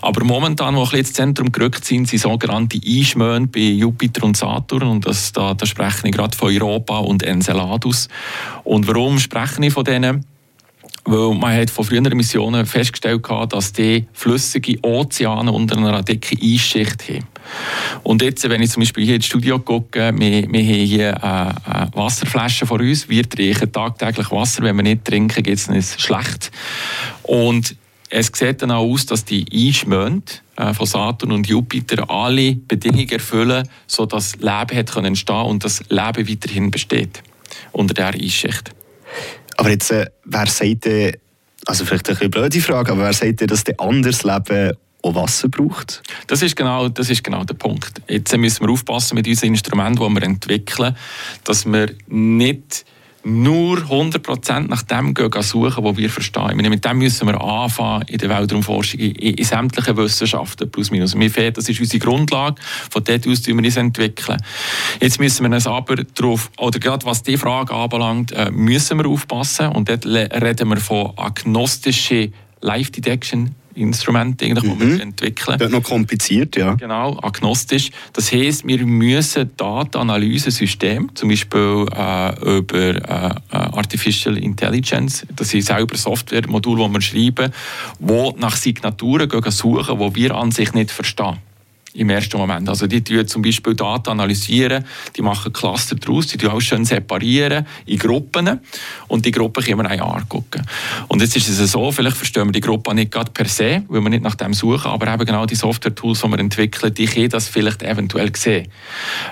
Aber 0.00 0.24
momentan, 0.24 0.76
wo 0.76 0.84
ein 0.84 0.98
ins 0.98 1.12
Zentrum 1.12 1.50
gerückt 1.50 1.84
sind, 1.84 2.08
sind 2.08 2.20
sogenannte 2.20 2.78
Einschmöne 2.86 3.48
bei 3.48 3.60
Jupiter 3.60 4.24
und 4.24 4.36
Saturn. 4.36 4.84
Und 4.84 5.06
das, 5.06 5.32
da, 5.32 5.54
da 5.54 5.66
spreche 5.66 6.06
ich 6.06 6.12
gerade 6.12 6.36
von 6.36 6.54
Europa 6.54 6.98
und 6.98 7.24
Enceladus. 7.24 8.08
Und 8.62 8.86
warum 8.86 9.18
spreche 9.18 9.64
ich 9.64 9.72
von 9.72 9.84
denen? 9.84 10.24
Weil 11.06 11.34
man 11.34 11.54
hat 11.54 11.68
von 11.68 11.84
früheren 11.84 12.16
Missionen 12.16 12.64
festgestellt 12.64 13.28
hat, 13.28 13.52
dass 13.52 13.72
die 13.72 14.06
flüssige 14.12 14.78
Ozeane 14.82 15.52
unter 15.52 15.76
einer 15.76 16.02
dicken 16.02 16.38
Eisschicht 16.40 17.08
haben. 17.08 17.33
Und 18.02 18.22
jetzt, 18.22 18.48
wenn 18.48 18.62
ich 18.62 18.70
zum 18.70 18.80
Beispiel 18.80 19.04
hier 19.04 19.16
ins 19.16 19.26
Studio 19.26 19.58
gucke, 19.58 20.12
wir, 20.14 20.52
wir 20.52 20.62
haben 20.62 20.86
hier 20.86 21.22
eine, 21.22 21.66
eine 21.66 21.90
Wasserflasche 21.94 22.66
vor 22.66 22.80
uns. 22.80 23.08
Wir 23.08 23.28
trinken 23.28 23.72
tagtäglich 23.72 24.30
Wasser. 24.30 24.62
Wenn 24.62 24.76
wir 24.76 24.82
nicht 24.82 25.04
trinken, 25.04 25.42
geht 25.42 25.58
es 25.58 25.68
uns 25.68 26.00
schlecht. 26.00 26.50
Und 27.22 27.76
es 28.10 28.30
sieht 28.32 28.62
dann 28.62 28.70
auch 28.70 28.84
aus, 28.84 29.06
dass 29.06 29.24
die 29.24 29.44
Eismonde 29.52 30.32
äh, 30.56 30.72
von 30.72 30.86
Saturn 30.86 31.32
und 31.32 31.48
Jupiter 31.48 32.08
alle 32.08 32.54
Bedingungen 32.54 33.08
erfüllen, 33.08 33.68
sodass 33.86 34.36
Leben 34.36 34.76
hat 34.76 34.96
entstehen 34.96 35.46
und 35.46 35.64
das 35.64 35.82
Leben 35.88 36.28
weiterhin 36.28 36.70
besteht 36.70 37.22
unter 37.72 37.94
dieser 37.94 38.14
Eisschicht. 38.14 38.70
Aber 39.56 39.70
jetzt, 39.70 39.90
äh, 39.90 40.06
wer 40.24 40.46
sagt 40.46 40.86
also 41.66 41.84
vielleicht 41.84 42.08
eine 42.10 42.28
blöde 42.28 42.60
Frage, 42.60 42.92
aber 42.92 43.04
wer 43.04 43.12
sagt 43.12 43.40
denn, 43.40 43.48
dass 43.48 43.64
der 43.64 43.80
anderes 43.80 44.22
Leben 44.22 44.74
auch 45.04 45.14
Wasser 45.14 45.48
braucht? 45.48 46.02
Das 46.26 46.42
ist, 46.42 46.56
genau, 46.56 46.88
das 46.88 47.10
ist 47.10 47.22
genau 47.22 47.44
der 47.44 47.54
Punkt. 47.54 48.02
Jetzt 48.08 48.36
müssen 48.36 48.66
wir 48.66 48.72
aufpassen 48.72 49.14
mit 49.14 49.28
unseren 49.28 49.50
Instrumenten, 49.50 50.08
die 50.08 50.14
wir 50.14 50.22
entwickeln, 50.22 50.96
dass 51.44 51.66
wir 51.66 51.90
nicht 52.06 52.84
nur 53.24 53.78
100% 53.78 54.68
nach 54.68 54.82
dem 54.82 55.14
gehen, 55.14 55.30
suchen, 55.42 55.82
was 55.82 55.96
wir 55.96 56.10
verstehen. 56.10 56.56
Meine, 56.56 56.68
mit 56.68 56.84
dem 56.84 56.98
müssen 56.98 57.26
wir 57.26 57.40
anfangen 57.40 58.04
in 58.08 58.18
der 58.18 58.28
Weltraumforschung, 58.28 59.00
in, 59.00 59.12
in 59.12 59.44
sämtlichen 59.44 59.96
Wissenschaften, 59.96 60.70
plus 60.70 60.90
minus. 60.90 61.14
Mir 61.14 61.30
fehlt, 61.30 61.56
das 61.56 61.68
ist 61.68 61.80
unsere 61.80 62.04
Grundlage, 62.04 62.56
von 62.90 63.02
dort 63.02 63.26
aus 63.26 63.46
wir 63.46 63.54
uns 63.54 63.76
entwickeln. 63.76 64.42
Jetzt 65.00 65.18
müssen 65.20 65.44
wir 65.46 65.54
uns 65.54 65.66
aber 65.66 65.96
darauf, 65.96 66.50
oder 66.58 66.78
gerade 66.78 67.06
was 67.06 67.22
die 67.22 67.38
Frage 67.38 67.72
anbelangt, 67.72 68.32
äh, 68.32 68.50
müssen 68.50 68.98
wir 68.98 69.08
aufpassen 69.08 69.68
und 69.68 69.88
dort 69.88 70.04
reden 70.04 70.68
wir 70.68 70.76
von 70.76 71.12
agnostischen 71.16 72.34
Live 72.60 72.90
Detection 72.90 73.54
Instrumente, 73.74 74.44
eigentlich, 74.44 74.64
mhm. 74.64 74.78
die 74.78 74.92
wir 74.92 75.02
entwickeln. 75.02 75.58
Das 75.58 75.68
ist 75.68 75.72
noch 75.72 75.82
kompliziert, 75.82 76.56
ja. 76.56 76.74
Genau, 76.74 77.18
agnostisch. 77.22 77.90
Das 78.12 78.32
heisst, 78.32 78.66
wir 78.66 78.84
müssen 78.86 79.50
Datenanalyse-Systeme, 79.56 81.08
zum 81.14 81.28
Beispiel 81.28 81.86
äh, 81.94 82.58
über 82.58 82.78
äh, 82.78 82.96
äh 82.96 83.34
Artificial 83.50 84.36
Intelligence, 84.36 85.26
das 85.34 85.50
sind 85.50 85.62
selber 85.62 85.96
Software-Module, 85.96 86.86
die 86.86 86.92
wir 86.92 87.00
schreiben, 87.00 87.52
die 87.98 88.30
nach 88.38 88.56
Signaturen 88.56 89.28
suchen, 89.50 89.98
die 89.98 90.14
wir 90.14 90.34
an 90.34 90.50
sich 90.50 90.72
nicht 90.72 90.90
verstehen 90.90 91.38
im 91.94 92.10
ersten 92.10 92.36
Moment. 92.36 92.68
Also 92.68 92.86
die 92.86 93.02
tun 93.02 93.26
zum 93.26 93.42
Beispiel 93.42 93.74
Daten 93.74 94.10
analysieren, 94.10 94.84
die 95.16 95.22
machen 95.22 95.52
Cluster 95.52 95.94
daraus, 95.94 96.26
die 96.26 96.46
auch 96.46 96.60
schön 96.60 96.84
separieren 96.84 97.66
in 97.86 97.98
Gruppen 97.98 98.60
und 99.08 99.24
die 99.24 99.30
Gruppen 99.30 99.64
können 99.64 99.88
wir 99.88 100.04
auch 100.04 100.16
angucken. 100.16 100.62
Und 101.08 101.22
jetzt 101.22 101.36
ist 101.36 101.48
es 101.48 101.72
so, 101.72 101.92
vielleicht 101.92 102.16
verstehen 102.16 102.46
wir 102.46 102.52
die 102.52 102.60
Gruppe 102.60 102.94
nicht 102.94 103.12
gerade 103.12 103.30
per 103.30 103.46
se, 103.46 103.84
weil 103.88 104.00
wir 104.00 104.10
nicht 104.10 104.24
nach 104.24 104.34
dem 104.34 104.54
suchen, 104.54 104.90
aber 104.90 105.12
eben 105.12 105.24
genau 105.24 105.46
die 105.46 105.54
Software-Tools, 105.54 106.20
die 106.20 106.30
wir 106.30 106.38
entwickeln, 106.38 106.92
die 106.92 107.06
können 107.06 107.28
das 107.28 107.48
vielleicht 107.48 107.82
eventuell 107.82 108.34
sehen. 108.34 108.68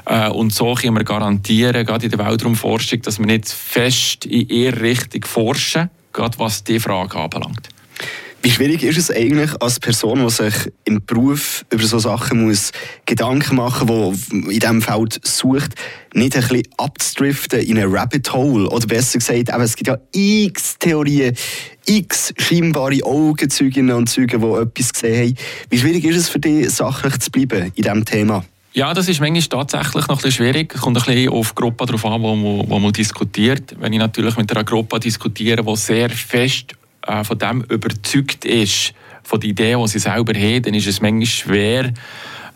Äh, 0.07 0.29
und 0.29 0.55
so 0.55 0.75
können 0.75 0.97
wir 0.97 1.05
garantieren, 1.05 1.85
gerade 1.85 2.05
in 2.05 2.11
der 2.11 2.25
Weltraumforschung, 2.25 3.03
dass 3.03 3.19
wir 3.19 3.27
nicht 3.27 3.49
fest 3.49 4.25
in 4.25 4.49
ihre 4.49 4.81
Richtung 4.81 5.25
forschen, 5.25 5.91
gerade 6.13 6.39
was 6.39 6.63
die 6.63 6.79
Frage 6.79 7.19
anbelangt. 7.19 7.69
Wie 8.45 8.51
schwierig 8.51 8.83
ist 8.83 8.99
es 8.99 9.09
eigentlich 9.09 9.51
als 9.63 9.79
Person, 9.79 10.25
die 10.25 10.31
sich 10.31 10.55
im 10.85 11.05
Beruf 11.07 11.65
über 11.71 11.85
so 11.85 12.01
Sachen 12.01 12.45
muss 12.45 12.73
Gedanken 13.07 13.55
machen 13.55 13.87
muss, 13.87 14.27
die 14.31 14.55
in 14.55 14.59
diesem 14.59 14.83
Feld 14.83 15.21
sucht, 15.23 15.77
nicht 16.13 16.35
ein 16.35 16.43
bisschen 16.43 16.67
abzudriften 16.77 17.61
in 17.61 17.79
ein 17.79 17.95
Rabbit 17.95 18.33
Hole? 18.33 18.69
Oder 18.69 18.89
besser 18.89 19.21
gesagt, 19.21 19.49
es 19.49 19.77
gibt 19.77 19.87
ja 19.87 19.99
x 20.11 20.77
Theorien, 20.81 21.37
x 21.87 22.35
scheinbare 22.37 22.99
Augenzeuginnen 23.05 23.95
und 23.95 24.09
Zeugen, 24.09 24.41
die 24.41 24.61
etwas 24.61 24.93
gesehen 24.93 25.29
haben. 25.29 25.37
Wie 25.71 25.79
schwierig 25.79 26.05
ist 26.05 26.17
es 26.17 26.29
für 26.29 26.41
dich, 26.41 26.69
sachlich 26.71 27.17
zu 27.21 27.31
bleiben 27.31 27.71
in 27.77 27.83
diesem 27.85 28.05
Thema? 28.05 28.45
Ja, 28.73 28.93
das 28.93 29.09
ist 29.09 29.21
manchmal 29.21 29.43
tatsächlich 29.43 30.09
noch 30.09 30.17
ein 30.19 30.23
bisschen 30.23 30.33
schwierig. 30.33 30.75
Es 30.75 30.81
kommt 30.81 30.97
ein 30.97 31.05
bisschen 31.05 31.29
auf 31.29 31.51
die 31.51 31.55
Gruppe 31.55 31.87
darauf 31.87 32.05
an, 32.07 32.21
wo 32.21 32.35
man, 32.35 32.69
wo 32.69 32.79
man 32.81 32.93
diskutiert. 32.93 33.77
Wenn 33.79 33.93
ich 33.93 34.01
natürlich 34.01 34.37
mit 34.37 34.51
einer 34.51 34.65
Gruppe 34.65 34.99
diskutiere, 34.99 35.63
die 35.63 35.77
sehr 35.77 36.11
fest 36.11 36.75
äh, 37.07 37.25
von 37.25 37.39
dem 37.39 37.63
überzeugt 37.63 38.45
ist, 38.45 38.95
von 39.23 39.41
der 39.41 39.51
Idee, 39.51 39.77
die 39.77 39.89
sie 39.89 39.99
selber 39.99 40.35
haben, 40.35 40.63
dann 40.63 40.75
ist 40.75 40.87
es 40.87 41.01
manchmal 41.01 41.27
schwer, 41.27 41.93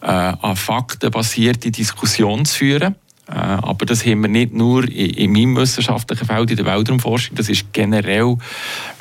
äh, 0.02 0.06
an 0.06 0.56
Fakten 0.56 1.10
basierte 1.10 1.70
Diskussionen 1.70 2.44
zu 2.44 2.58
führen. 2.58 2.96
Äh, 3.28 3.32
aber 3.34 3.86
das 3.86 4.06
haben 4.06 4.22
wir 4.22 4.28
nicht 4.28 4.52
nur 4.52 4.84
in, 4.84 5.10
in 5.10 5.32
meinem 5.32 5.56
wissenschaftlichen 5.56 6.26
Feld, 6.26 6.50
in 6.50 6.56
der 6.56 6.66
Weltraumforschung, 6.66 7.36
das 7.36 7.48
ist 7.48 7.72
generell, 7.72 8.36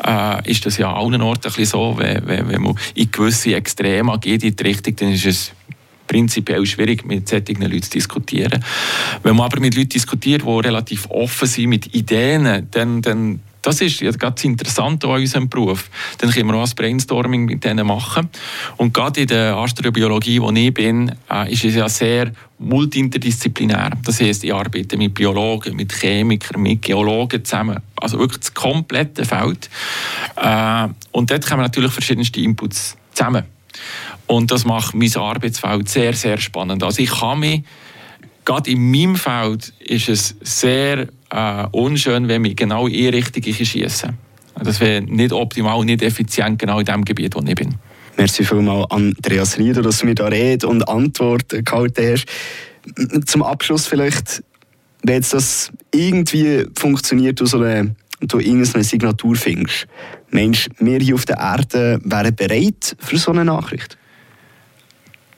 äh, 0.04 0.50
ist 0.50 0.66
das 0.66 0.78
ja 0.78 0.90
an 0.92 0.96
allen 0.96 1.22
Orten 1.22 1.48
ein 1.48 1.54
bisschen 1.54 1.66
so, 1.66 1.96
wenn, 1.98 2.26
wenn, 2.28 2.50
wenn 2.50 2.62
man 2.62 2.76
in 2.96 3.12
gewisse 3.12 3.54
Extreme 3.54 4.18
geht 4.20 4.44
in 4.44 4.56
die 4.56 4.64
Richtung, 4.64 4.96
dann 4.96 5.12
ist 5.12 5.26
es 5.26 5.52
prinzipiell 6.08 6.66
schwierig, 6.66 7.06
mit 7.06 7.28
solchen 7.28 7.62
Leuten 7.62 7.84
zu 7.84 7.92
diskutieren. 7.92 8.64
Wenn 9.24 9.36
man 9.36 9.46
aber 9.46 9.60
mit 9.60 9.76
Leuten 9.76 9.90
diskutiert, 9.90 10.44
die 10.44 10.50
relativ 10.50 11.08
offen 11.10 11.48
sind 11.48 11.70
mit 11.70 11.94
Ideen, 11.94 12.68
dann, 12.72 13.02
dann 13.02 13.42
das 13.66 13.82
ist 13.82 14.00
ja 14.00 14.12
ganz 14.12 14.44
interessant 14.44 15.04
an 15.06 15.12
unserem 15.12 15.50
Beruf. 15.50 15.90
Dann 16.20 16.30
können 16.30 16.48
wir 16.50 16.56
auch 16.56 16.68
ein 16.68 16.76
Brainstorming 16.76 17.46
mit 17.46 17.64
denen 17.64 17.88
machen. 17.88 18.30
Und 18.78 18.94
gerade 18.94 19.22
in 19.22 19.28
der 19.28 19.56
Astrobiologie, 19.56 20.40
wo 20.40 20.52
ich 20.52 20.72
bin, 20.72 21.12
äh, 21.32 21.52
ist 21.52 21.66
es 21.66 21.74
ja 21.74 21.90
sehr 21.90 22.32
multi-interdisziplinär. 22.60 23.92
Das 24.04 24.22
heißt, 24.22 24.44
ich 24.44 24.54
arbeite 24.54 24.98
mit 24.98 25.16
Biologen, 25.16 25.76
mit 25.76 25.92
Chemikern, 25.94 26.62
mit 26.62 26.84
Geologen 26.84 27.44
zusammen. 27.44 27.80
Also 27.96 28.20
wirklich 28.20 28.42
das 28.42 28.54
komplette 28.54 29.26
Feld. 29.26 29.68
Äh, 30.36 30.88
und 31.12 31.32
dort 31.32 31.48
kommen 31.48 31.64
natürlich 31.64 31.92
verschiedenste 31.92 32.42
Inputs 32.42 32.96
zusammen. 33.14 33.46
Und 34.28 34.52
das 34.52 34.66
macht 34.66 34.94
mein 34.94 35.16
Arbeitsfeld 35.16 35.90
sehr, 35.90 36.14
sehr 36.14 36.38
spannend. 36.38 36.84
Also 36.84 37.02
ich 37.02 37.10
kann 37.10 37.40
mich, 37.40 37.64
gerade 38.46 38.70
in 38.70 38.92
meinem 38.92 39.16
Feld 39.16 39.74
ist 39.80 40.08
es 40.10 40.36
sehr 40.42 41.08
äh, 41.30 41.68
unschön, 41.72 42.28
wenn 42.28 42.44
wir 42.44 42.56
genau 42.56 42.88
in 42.88 42.94
die 42.94 43.08
Richtung 43.10 43.44
schießen. 43.44 44.18
Das 44.64 44.80
wäre 44.80 45.02
nicht 45.02 45.34
optimal, 45.34 45.84
nicht 45.84 46.02
effizient 46.02 46.60
genau 46.60 46.80
in 46.80 46.86
dem 46.86 47.04
Gebiet, 47.04 47.36
wo 47.36 47.42
ich 47.46 47.56
bin. 47.56 47.76
Merci 48.18 48.46
vielmals, 48.46 48.90
Andreas 48.92 49.58
Rieder, 49.58 49.82
dass 49.82 50.00
du 50.00 50.06
mir 50.06 50.16
da 50.16 50.28
Rede 50.28 50.68
und 50.68 50.88
Antwort 50.88 51.50
gehalten 51.50 52.14
hast. 52.14 52.26
Zum 53.26 53.44
Abschluss 53.44 53.88
vielleicht, 53.88 54.44
wenn 55.04 55.16
jetzt 55.16 55.34
das 55.34 55.72
irgendwie 55.94 56.66
funktioniert, 56.78 57.42
du 57.42 57.46
so 57.46 57.58
eine, 57.58 57.96
du 58.22 58.40
irgendeine 58.40 58.86
Signatur 58.86 59.36
findest, 59.36 59.88
meinst 60.32 60.68
du, 60.68 60.86
wir 60.86 61.00
hier 61.00 61.16
auf 61.16 61.26
der 61.26 61.38
Erde 61.38 62.00
wären 62.04 62.36
bereit 62.36 62.96
für 63.00 63.18
so 63.18 63.32
eine 63.32 63.44
Nachricht? 63.44 63.98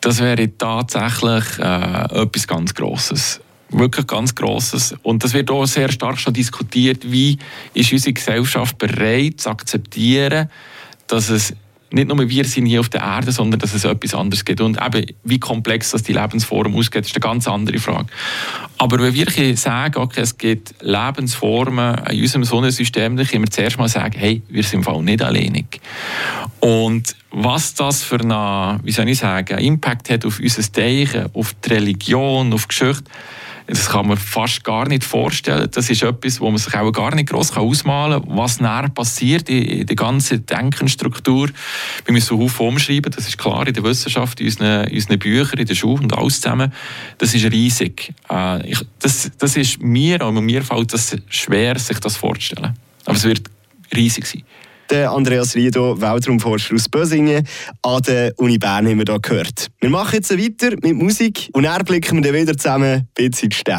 Das 0.02 0.20
wäre 0.20 0.56
tatsächlich 0.58 1.58
äh, 1.58 2.22
etwas 2.22 2.48
ganz 2.48 2.76
Grosses 2.76 3.42
wirklich 3.70 4.08
ganz 4.08 4.36
Grosses. 4.36 4.96
Und 5.04 5.24
das 5.24 5.34
wird 5.34 5.52
auch 5.52 5.66
sehr 5.66 5.92
stark 5.92 6.20
schon 6.20 6.34
diskutiert, 6.34 7.12
wie 7.12 7.38
ist 7.74 7.92
unsere 7.92 8.14
Gesellschaft 8.14 8.78
bereit 8.78 9.42
zu 9.42 9.50
akzeptieren, 9.50 10.50
dass 11.08 11.30
es 11.30 11.54
nicht 11.90 12.08
nur 12.08 12.30
wir 12.30 12.46
sind 12.46 12.66
hier 12.66 12.82
auf 12.82 12.90
der 12.90 13.02
Erde, 13.02 13.32
sondern 13.32 13.60
dass 13.60 13.74
es 13.74 13.86
etwas 13.86 14.14
anderes 14.14 14.44
gibt. 14.44 14.60
Und 14.60 14.78
eben, 14.82 15.06
wie 15.24 15.40
komplex 15.40 15.92
das 15.92 16.04
die 16.04 16.14
Lebensform 16.14 16.76
ausgeht, 16.76 17.06
ist 17.06 17.16
eine 17.16 17.22
ganz 17.22 17.48
andere 17.48 17.80
Frage. 17.80 18.08
Aber 18.78 19.00
wenn 19.00 19.14
wir 19.14 19.58
sagen, 19.58 19.98
okay, 19.98 20.22
es 20.22 20.38
gibt 20.38 20.76
Lebensformen 20.82 21.98
in 22.10 22.22
unserem 22.22 22.44
Sonnensystem, 22.44 23.16
dann 23.16 23.26
können 23.26 23.44
wir 23.44 23.52
zuerst 23.52 23.78
mal 23.78 23.88
sagen, 23.88 24.20
hey, 24.20 24.42
wir 24.50 24.64
sind 24.64 24.80
im 24.80 24.84
Fall 24.84 25.02
nicht 25.02 25.22
alleinig. 25.22 25.80
Und 26.60 27.16
was 27.32 27.74
das 27.74 28.04
für 28.04 28.20
einen, 28.20 28.84
wie 28.84 28.92
soll 28.92 29.08
ich 29.08 29.20
sagen, 29.20 29.58
Impact 29.58 30.10
hat 30.10 30.26
auf 30.26 30.40
unser 30.40 30.64
Denken, 30.64 31.30
auf 31.34 31.56
die 31.64 31.70
Religion, 31.70 32.52
auf 32.52 32.64
die 32.64 32.68
Geschichte, 32.68 33.10
das 33.68 33.90
kann 33.90 34.08
man 34.08 34.18
fast 34.18 34.64
gar 34.64 34.88
nicht 34.88 35.04
vorstellen. 35.04 35.70
Das 35.72 35.90
ist 35.90 36.02
etwas, 36.02 36.40
wo 36.40 36.50
man 36.50 36.58
sich 36.58 36.74
auch 36.74 36.92
gar 36.92 37.14
nicht 37.14 37.30
groß 37.30 37.58
ausmalen 37.58 38.24
kann, 38.24 38.38
was 38.38 38.62
näher 38.62 38.90
passiert 38.90 39.50
in, 39.50 39.86
der 39.86 39.96
ganzen 39.96 40.46
Denkenstruktur. 40.46 41.50
Wir 42.06 42.14
müssen 42.14 42.50
so 42.50 42.66
umschreiben, 42.66 43.12
das 43.12 43.28
ist 43.28 43.38
klar 43.38 43.68
in 43.68 43.74
der 43.74 43.84
Wissenschaft, 43.84 44.40
in 44.40 44.48
unseren, 44.48 44.86
in 44.86 44.96
unseren 44.96 45.20
Büchern, 45.20 45.60
in 45.60 45.68
der 45.68 45.76
Schule 45.76 46.02
und 46.02 46.18
alles 46.18 46.40
zusammen. 46.40 46.72
Das 47.18 47.36
ist 47.36 47.44
riesig. 47.52 48.14
Äh, 48.32 48.72
ich, 48.72 48.80
das, 49.00 49.32
das 49.38 49.58
ist 49.58 49.82
mir, 49.82 50.26
und 50.26 50.46
mir 50.46 50.64
fällt 50.64 50.94
es 50.94 51.18
schwer, 51.28 51.78
sich 51.78 52.00
das 52.00 52.16
vorzustellen. 52.16 52.74
Aber 53.06 53.18
es 53.18 53.26
wird 53.26 53.42
riesig 53.94 54.26
sein. 54.26 54.44
Der 54.90 55.12
Andreas 55.12 55.54
Riedo, 55.56 56.00
Weltraumforscher 56.00 56.76
aus 56.76 56.88
Bösingen, 56.88 57.46
an 57.82 58.02
der 58.04 58.32
Uni 58.38 58.58
Bern 58.58 58.88
haben 58.88 59.00
wir 59.00 59.06
hier 59.06 59.20
gehört. 59.20 59.68
Wir 59.82 59.90
machen 59.90 60.16
jetzt 60.16 60.32
weiter 60.32 60.76
mit 60.82 60.96
Musik 60.96 61.50
und 61.52 61.64
dann 61.64 61.84
blicken 61.84 62.24
wir 62.24 62.32
dann 62.32 62.42
wieder 62.42 62.58
zusammen 62.58 63.08
bis 63.14 63.44
in 63.44 63.50
die 63.50 63.56
Städte. 63.56 63.64